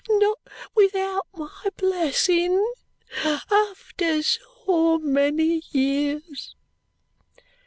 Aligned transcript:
"Not 0.09 0.39
without 0.73 1.27
my 1.31 1.65
blessing. 1.77 2.73
After 3.23 4.23
so 4.23 4.97
many 4.97 5.61
years!" 5.69 6.55